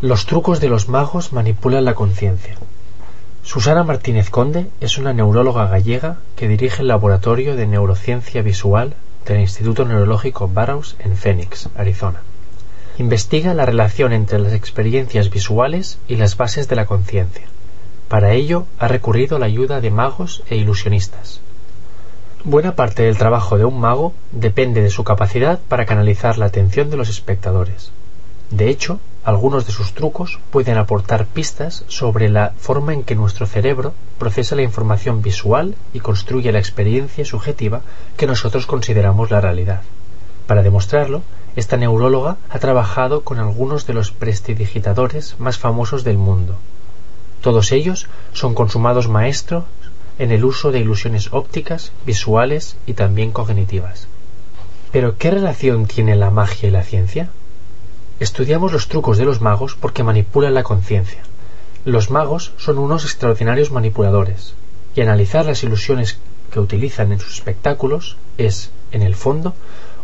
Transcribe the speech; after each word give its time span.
Los 0.00 0.26
trucos 0.26 0.60
de 0.60 0.68
los 0.68 0.88
magos 0.88 1.32
manipulan 1.32 1.84
la 1.84 1.94
conciencia. 1.94 2.56
Susana 3.42 3.84
Martínez 3.84 4.30
Conde 4.30 4.68
es 4.80 4.98
una 4.98 5.12
neuróloga 5.12 5.66
gallega 5.66 6.18
que 6.36 6.48
dirige 6.48 6.82
el 6.82 6.88
Laboratorio 6.88 7.56
de 7.56 7.66
Neurociencia 7.66 8.42
Visual 8.42 8.94
del 9.26 9.40
Instituto 9.40 9.84
Neurológico 9.84 10.48
Barrows 10.48 10.96
en 10.98 11.16
Phoenix, 11.16 11.68
Arizona. 11.76 12.22
Investiga 12.98 13.54
la 13.54 13.66
relación 13.66 14.12
entre 14.12 14.38
las 14.38 14.52
experiencias 14.52 15.30
visuales 15.30 15.98
y 16.08 16.16
las 16.16 16.36
bases 16.36 16.68
de 16.68 16.76
la 16.76 16.86
conciencia. 16.86 17.46
Para 18.08 18.32
ello 18.32 18.66
ha 18.78 18.88
recurrido 18.88 19.36
a 19.36 19.38
la 19.38 19.46
ayuda 19.46 19.80
de 19.80 19.90
magos 19.90 20.42
e 20.50 20.56
ilusionistas. 20.56 21.40
Buena 22.44 22.74
parte 22.74 23.04
del 23.04 23.16
trabajo 23.16 23.56
de 23.56 23.64
un 23.64 23.80
mago 23.80 24.14
depende 24.32 24.82
de 24.82 24.90
su 24.90 25.04
capacidad 25.04 25.60
para 25.68 25.86
canalizar 25.86 26.38
la 26.38 26.46
atención 26.46 26.90
de 26.90 26.96
los 26.96 27.08
espectadores. 27.08 27.92
De 28.50 28.68
hecho, 28.68 29.00
algunos 29.24 29.66
de 29.66 29.72
sus 29.72 29.94
trucos 29.94 30.40
pueden 30.50 30.78
aportar 30.78 31.26
pistas 31.26 31.84
sobre 31.86 32.28
la 32.28 32.54
forma 32.58 32.92
en 32.92 33.04
que 33.04 33.14
nuestro 33.14 33.46
cerebro 33.46 33.94
procesa 34.18 34.56
la 34.56 34.62
información 34.62 35.22
visual 35.22 35.76
y 35.92 36.00
construye 36.00 36.50
la 36.50 36.58
experiencia 36.58 37.24
subjetiva 37.24 37.82
que 38.16 38.26
nosotros 38.26 38.66
consideramos 38.66 39.30
la 39.30 39.40
realidad. 39.40 39.82
Para 40.48 40.62
demostrarlo, 40.62 41.22
esta 41.54 41.76
neuróloga 41.76 42.36
ha 42.50 42.58
trabajado 42.58 43.22
con 43.22 43.38
algunos 43.38 43.86
de 43.86 43.94
los 43.94 44.10
prestidigitadores 44.10 45.38
más 45.38 45.56
famosos 45.56 46.02
del 46.02 46.18
mundo. 46.18 46.56
Todos 47.42 47.72
ellos 47.72 48.08
son 48.32 48.54
consumados 48.54 49.08
maestros 49.08 49.64
en 50.18 50.32
el 50.32 50.44
uso 50.44 50.72
de 50.72 50.80
ilusiones 50.80 51.32
ópticas, 51.32 51.92
visuales 52.06 52.76
y 52.86 52.94
también 52.94 53.32
cognitivas. 53.32 54.08
Pero, 54.90 55.16
¿qué 55.16 55.30
relación 55.30 55.86
tiene 55.86 56.16
la 56.16 56.30
magia 56.30 56.68
y 56.68 56.72
la 56.72 56.82
ciencia? 56.82 57.30
Estudiamos 58.22 58.70
los 58.70 58.86
trucos 58.86 59.18
de 59.18 59.24
los 59.24 59.40
magos 59.40 59.74
porque 59.74 60.04
manipulan 60.04 60.54
la 60.54 60.62
conciencia. 60.62 61.22
Los 61.84 62.12
magos 62.12 62.52
son 62.56 62.78
unos 62.78 63.02
extraordinarios 63.02 63.72
manipuladores, 63.72 64.54
y 64.94 65.00
analizar 65.00 65.44
las 65.44 65.64
ilusiones 65.64 66.18
que 66.52 66.60
utilizan 66.60 67.10
en 67.10 67.18
sus 67.18 67.34
espectáculos 67.34 68.16
es, 68.38 68.70
en 68.92 69.02
el 69.02 69.16
fondo, 69.16 69.56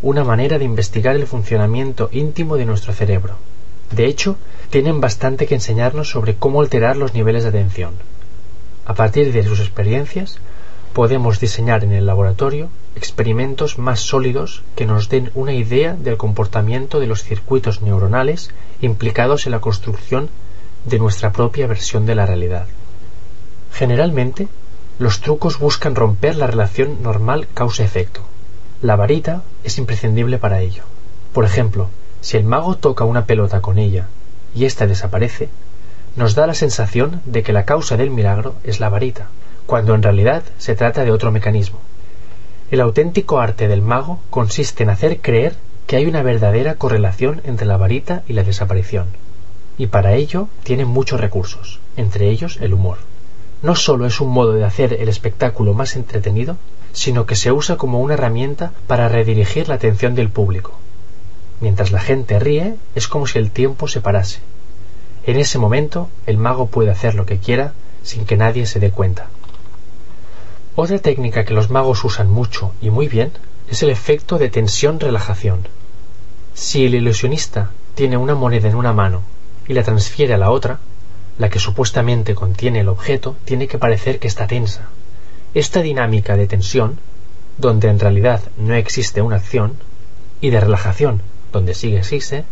una 0.00 0.24
manera 0.24 0.56
de 0.58 0.64
investigar 0.64 1.14
el 1.14 1.26
funcionamiento 1.26 2.08
íntimo 2.10 2.56
de 2.56 2.64
nuestro 2.64 2.94
cerebro. 2.94 3.34
De 3.90 4.06
hecho, 4.06 4.38
tienen 4.70 4.98
bastante 4.98 5.46
que 5.46 5.56
enseñarnos 5.56 6.08
sobre 6.08 6.36
cómo 6.36 6.62
alterar 6.62 6.96
los 6.96 7.12
niveles 7.12 7.42
de 7.42 7.50
atención. 7.50 7.96
A 8.86 8.94
partir 8.94 9.30
de 9.30 9.44
sus 9.44 9.60
experiencias, 9.60 10.38
podemos 10.96 11.40
diseñar 11.40 11.84
en 11.84 11.92
el 11.92 12.06
laboratorio 12.06 12.70
experimentos 12.94 13.78
más 13.78 14.00
sólidos 14.00 14.62
que 14.76 14.86
nos 14.86 15.10
den 15.10 15.30
una 15.34 15.52
idea 15.52 15.92
del 15.92 16.16
comportamiento 16.16 17.00
de 17.00 17.06
los 17.06 17.22
circuitos 17.22 17.82
neuronales 17.82 18.48
implicados 18.80 19.44
en 19.44 19.52
la 19.52 19.60
construcción 19.60 20.30
de 20.86 20.98
nuestra 20.98 21.32
propia 21.32 21.66
versión 21.66 22.06
de 22.06 22.14
la 22.14 22.24
realidad. 22.24 22.66
Generalmente, 23.74 24.48
los 24.98 25.20
trucos 25.20 25.58
buscan 25.58 25.96
romper 25.96 26.36
la 26.36 26.46
relación 26.46 27.02
normal 27.02 27.46
causa-efecto. 27.52 28.22
La 28.80 28.96
varita 28.96 29.42
es 29.64 29.76
imprescindible 29.76 30.38
para 30.38 30.62
ello. 30.62 30.84
Por 31.34 31.44
ejemplo, 31.44 31.90
si 32.22 32.38
el 32.38 32.44
mago 32.44 32.74
toca 32.76 33.04
una 33.04 33.26
pelota 33.26 33.60
con 33.60 33.76
ella 33.76 34.06
y 34.54 34.64
ésta 34.64 34.86
desaparece, 34.86 35.50
nos 36.16 36.34
da 36.34 36.46
la 36.46 36.54
sensación 36.54 37.20
de 37.26 37.42
que 37.42 37.52
la 37.52 37.66
causa 37.66 37.98
del 37.98 38.08
milagro 38.08 38.54
es 38.64 38.80
la 38.80 38.88
varita, 38.88 39.26
cuando 39.66 39.94
en 39.94 40.02
realidad 40.02 40.42
se 40.58 40.74
trata 40.74 41.04
de 41.04 41.10
otro 41.10 41.30
mecanismo. 41.30 41.78
El 42.70 42.80
auténtico 42.80 43.38
arte 43.38 43.68
del 43.68 43.82
mago 43.82 44.20
consiste 44.30 44.82
en 44.82 44.90
hacer 44.90 45.20
creer 45.20 45.54
que 45.86 45.96
hay 45.96 46.06
una 46.06 46.22
verdadera 46.22 46.74
correlación 46.74 47.42
entre 47.44 47.66
la 47.66 47.76
varita 47.76 48.22
y 48.26 48.32
la 48.32 48.42
desaparición, 48.42 49.06
y 49.78 49.86
para 49.86 50.14
ello 50.14 50.48
tiene 50.64 50.84
muchos 50.84 51.20
recursos, 51.20 51.80
entre 51.96 52.30
ellos 52.30 52.58
el 52.60 52.74
humor. 52.74 52.98
No 53.62 53.74
solo 53.74 54.06
es 54.06 54.20
un 54.20 54.30
modo 54.30 54.52
de 54.52 54.64
hacer 54.64 54.94
el 54.94 55.08
espectáculo 55.08 55.74
más 55.74 55.96
entretenido, 55.96 56.56
sino 56.92 57.26
que 57.26 57.36
se 57.36 57.52
usa 57.52 57.76
como 57.76 58.00
una 58.00 58.14
herramienta 58.14 58.72
para 58.86 59.08
redirigir 59.08 59.68
la 59.68 59.74
atención 59.74 60.14
del 60.14 60.30
público. 60.30 60.72
Mientras 61.60 61.92
la 61.92 62.00
gente 62.00 62.38
ríe, 62.38 62.76
es 62.94 63.08
como 63.08 63.26
si 63.26 63.38
el 63.38 63.50
tiempo 63.50 63.88
se 63.88 64.00
parase. 64.00 64.40
En 65.24 65.38
ese 65.38 65.58
momento, 65.58 66.08
el 66.26 66.36
mago 66.36 66.66
puede 66.66 66.90
hacer 66.90 67.14
lo 67.14 67.26
que 67.26 67.38
quiera 67.38 67.72
sin 68.02 68.24
que 68.24 68.36
nadie 68.36 68.66
se 68.66 68.80
dé 68.80 68.90
cuenta. 68.90 69.28
Otra 70.78 70.98
técnica 70.98 71.46
que 71.46 71.54
los 71.54 71.70
magos 71.70 72.04
usan 72.04 72.30
mucho 72.30 72.74
y 72.82 72.90
muy 72.90 73.08
bien 73.08 73.32
es 73.66 73.82
el 73.82 73.88
efecto 73.88 74.36
de 74.36 74.50
tensión-relajación. 74.50 75.66
Si 76.52 76.84
el 76.84 76.94
ilusionista 76.94 77.70
tiene 77.94 78.18
una 78.18 78.34
moneda 78.34 78.68
en 78.68 78.74
una 78.74 78.92
mano 78.92 79.22
y 79.66 79.72
la 79.72 79.82
transfiere 79.82 80.34
a 80.34 80.38
la 80.38 80.50
otra, 80.50 80.80
la 81.38 81.48
que 81.48 81.60
supuestamente 81.60 82.34
contiene 82.34 82.80
el 82.80 82.88
objeto 82.88 83.36
tiene 83.46 83.68
que 83.68 83.78
parecer 83.78 84.18
que 84.18 84.28
está 84.28 84.46
tensa. 84.46 84.88
Esta 85.54 85.80
dinámica 85.80 86.36
de 86.36 86.46
tensión, 86.46 86.98
donde 87.56 87.88
en 87.88 87.98
realidad 87.98 88.42
no 88.58 88.74
existe 88.74 89.22
una 89.22 89.36
acción, 89.36 89.78
y 90.42 90.50
de 90.50 90.60
relajación, 90.60 91.22
donde 91.52 91.72
sí 91.72 91.96
existe, 91.96 92.44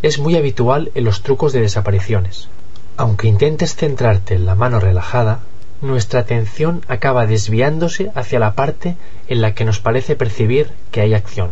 es 0.00 0.18
muy 0.18 0.36
habitual 0.36 0.90
en 0.94 1.04
los 1.04 1.22
trucos 1.22 1.52
de 1.52 1.60
desapariciones. 1.60 2.48
Aunque 2.96 3.28
intentes 3.28 3.76
centrarte 3.76 4.34
en 4.34 4.46
la 4.46 4.54
mano 4.54 4.80
relajada, 4.80 5.40
nuestra 5.80 6.20
atención 6.20 6.82
acaba 6.88 7.26
desviándose 7.26 8.10
hacia 8.14 8.38
la 8.38 8.54
parte 8.54 8.96
en 9.28 9.40
la 9.40 9.54
que 9.54 9.64
nos 9.64 9.80
parece 9.80 10.16
percibir 10.16 10.70
que 10.90 11.00
hay 11.00 11.14
acción. 11.14 11.50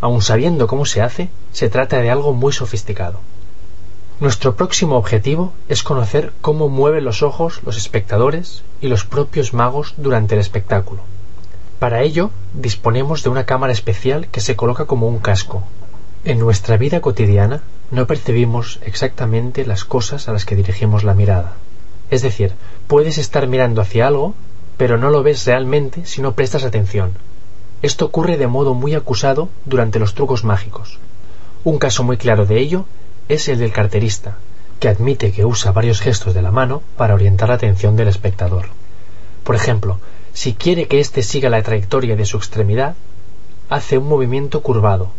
Aun 0.00 0.22
sabiendo 0.22 0.66
cómo 0.66 0.84
se 0.84 1.02
hace, 1.02 1.28
se 1.52 1.68
trata 1.68 2.00
de 2.00 2.10
algo 2.10 2.32
muy 2.32 2.52
sofisticado. 2.52 3.20
Nuestro 4.20 4.56
próximo 4.56 4.96
objetivo 4.96 5.52
es 5.68 5.82
conocer 5.82 6.32
cómo 6.40 6.68
mueven 6.68 7.04
los 7.04 7.22
ojos 7.22 7.60
los 7.64 7.76
espectadores 7.76 8.64
y 8.80 8.88
los 8.88 9.04
propios 9.04 9.54
magos 9.54 9.94
durante 9.96 10.34
el 10.34 10.40
espectáculo. 10.40 11.02
Para 11.78 12.02
ello, 12.02 12.30
disponemos 12.54 13.22
de 13.22 13.30
una 13.30 13.44
cámara 13.44 13.72
especial 13.72 14.26
que 14.28 14.40
se 14.40 14.56
coloca 14.56 14.86
como 14.86 15.06
un 15.06 15.20
casco. 15.20 15.62
En 16.24 16.40
nuestra 16.40 16.76
vida 16.76 17.00
cotidiana 17.00 17.62
no 17.92 18.06
percibimos 18.06 18.80
exactamente 18.82 19.64
las 19.64 19.84
cosas 19.84 20.28
a 20.28 20.32
las 20.32 20.44
que 20.44 20.56
dirigimos 20.56 21.04
la 21.04 21.14
mirada. 21.14 21.54
Es 22.10 22.22
decir, 22.22 22.52
puedes 22.86 23.18
estar 23.18 23.46
mirando 23.46 23.80
hacia 23.80 24.06
algo, 24.06 24.34
pero 24.76 24.96
no 24.96 25.10
lo 25.10 25.22
ves 25.22 25.44
realmente 25.46 26.06
si 26.06 26.22
no 26.22 26.32
prestas 26.32 26.64
atención. 26.64 27.12
Esto 27.82 28.06
ocurre 28.06 28.36
de 28.36 28.46
modo 28.46 28.74
muy 28.74 28.94
acusado 28.94 29.48
durante 29.64 29.98
los 29.98 30.14
trucos 30.14 30.44
mágicos. 30.44 30.98
Un 31.64 31.78
caso 31.78 32.02
muy 32.02 32.16
claro 32.16 32.46
de 32.46 32.58
ello 32.58 32.86
es 33.28 33.48
el 33.48 33.58
del 33.58 33.72
carterista, 33.72 34.38
que 34.80 34.88
admite 34.88 35.32
que 35.32 35.44
usa 35.44 35.72
varios 35.72 36.00
gestos 36.00 36.34
de 36.34 36.42
la 36.42 36.50
mano 36.50 36.82
para 36.96 37.14
orientar 37.14 37.48
la 37.48 37.56
atención 37.56 37.96
del 37.96 38.08
espectador. 38.08 38.66
Por 39.44 39.54
ejemplo, 39.54 39.98
si 40.32 40.54
quiere 40.54 40.86
que 40.86 41.00
éste 41.00 41.22
siga 41.22 41.50
la 41.50 41.62
trayectoria 41.62 42.16
de 42.16 42.24
su 42.24 42.36
extremidad, 42.36 42.94
hace 43.68 43.98
un 43.98 44.08
movimiento 44.08 44.62
curvado, 44.62 45.10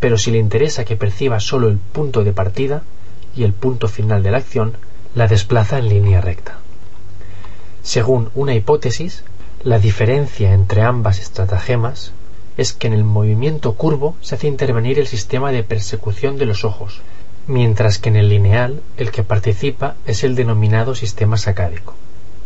pero 0.00 0.18
si 0.18 0.30
le 0.30 0.38
interesa 0.38 0.84
que 0.84 0.96
perciba 0.96 1.40
solo 1.40 1.68
el 1.68 1.78
punto 1.78 2.24
de 2.24 2.32
partida 2.32 2.82
y 3.36 3.44
el 3.44 3.52
punto 3.52 3.88
final 3.88 4.22
de 4.22 4.30
la 4.30 4.38
acción, 4.38 4.76
la 5.14 5.28
desplaza 5.28 5.78
en 5.78 5.88
línea 5.88 6.20
recta. 6.20 6.58
Según 7.82 8.30
una 8.34 8.54
hipótesis, 8.54 9.22
la 9.62 9.78
diferencia 9.78 10.52
entre 10.52 10.82
ambas 10.82 11.20
estratagemas 11.20 12.12
es 12.56 12.72
que 12.72 12.86
en 12.86 12.92
el 12.92 13.04
movimiento 13.04 13.74
curvo 13.74 14.16
se 14.20 14.34
hace 14.34 14.48
intervenir 14.48 14.98
el 14.98 15.06
sistema 15.06 15.52
de 15.52 15.62
persecución 15.62 16.36
de 16.36 16.46
los 16.46 16.64
ojos, 16.64 17.00
mientras 17.46 17.98
que 17.98 18.08
en 18.08 18.16
el 18.16 18.28
lineal 18.28 18.80
el 18.96 19.10
que 19.10 19.22
participa 19.22 19.96
es 20.06 20.24
el 20.24 20.34
denominado 20.34 20.94
sistema 20.94 21.36
sacádico. 21.36 21.94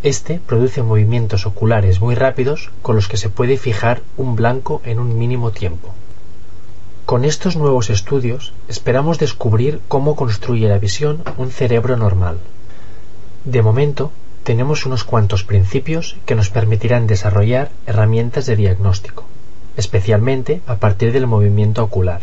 Este 0.02 0.40
produce 0.46 0.82
movimientos 0.82 1.46
oculares 1.46 2.00
muy 2.00 2.14
rápidos 2.14 2.70
con 2.82 2.96
los 2.96 3.08
que 3.08 3.16
se 3.16 3.30
puede 3.30 3.56
fijar 3.56 4.02
un 4.16 4.36
blanco 4.36 4.80
en 4.84 4.98
un 4.98 5.18
mínimo 5.18 5.50
tiempo. 5.50 5.94
Con 7.04 7.24
estos 7.24 7.56
nuevos 7.56 7.90
estudios 7.90 8.52
esperamos 8.68 9.18
descubrir 9.18 9.80
cómo 9.88 10.14
construye 10.14 10.68
la 10.68 10.78
visión 10.78 11.22
un 11.38 11.50
cerebro 11.50 11.96
normal. 11.96 12.38
De 13.48 13.62
momento, 13.62 14.12
tenemos 14.44 14.84
unos 14.84 15.04
cuantos 15.04 15.42
principios 15.42 16.18
que 16.26 16.34
nos 16.34 16.50
permitirán 16.50 17.06
desarrollar 17.06 17.70
herramientas 17.86 18.44
de 18.44 18.56
diagnóstico, 18.56 19.24
especialmente 19.74 20.60
a 20.66 20.76
partir 20.76 21.14
del 21.14 21.26
movimiento 21.26 21.82
ocular. 21.82 22.20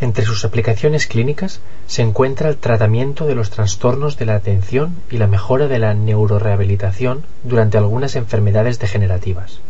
Entre 0.00 0.24
sus 0.24 0.44
aplicaciones 0.44 1.06
clínicas 1.06 1.60
se 1.86 2.02
encuentra 2.02 2.48
el 2.48 2.56
tratamiento 2.56 3.24
de 3.24 3.36
los 3.36 3.50
trastornos 3.50 4.16
de 4.16 4.26
la 4.26 4.34
atención 4.34 4.96
y 5.12 5.18
la 5.18 5.28
mejora 5.28 5.68
de 5.68 5.78
la 5.78 5.94
neurorehabilitación 5.94 7.22
durante 7.44 7.78
algunas 7.78 8.16
enfermedades 8.16 8.80
degenerativas. 8.80 9.60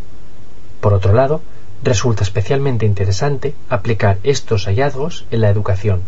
Por 0.80 0.94
otro 0.94 1.12
lado, 1.12 1.42
resulta 1.82 2.22
especialmente 2.22 2.86
interesante 2.86 3.54
aplicar 3.68 4.16
estos 4.22 4.64
hallazgos 4.64 5.26
en 5.30 5.42
la 5.42 5.50
educación, 5.50 6.00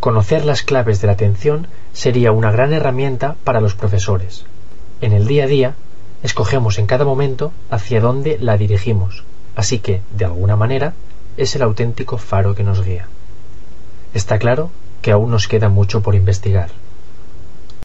Conocer 0.00 0.44
las 0.44 0.62
claves 0.62 1.00
de 1.00 1.08
la 1.08 1.14
atención 1.14 1.66
sería 1.92 2.30
una 2.30 2.52
gran 2.52 2.72
herramienta 2.72 3.34
para 3.42 3.60
los 3.60 3.74
profesores. 3.74 4.44
En 5.00 5.12
el 5.12 5.26
día 5.26 5.44
a 5.44 5.48
día, 5.48 5.74
escogemos 6.22 6.78
en 6.78 6.86
cada 6.86 7.04
momento 7.04 7.52
hacia 7.70 8.00
dónde 8.00 8.38
la 8.40 8.56
dirigimos, 8.56 9.24
así 9.56 9.80
que, 9.80 10.02
de 10.12 10.24
alguna 10.24 10.54
manera, 10.54 10.94
es 11.36 11.56
el 11.56 11.62
auténtico 11.62 12.16
faro 12.16 12.54
que 12.54 12.62
nos 12.62 12.84
guía. 12.84 13.08
Está 14.14 14.38
claro 14.38 14.70
que 15.02 15.10
aún 15.10 15.30
nos 15.30 15.48
queda 15.48 15.68
mucho 15.68 16.00
por 16.00 16.14
investigar. 16.14 16.70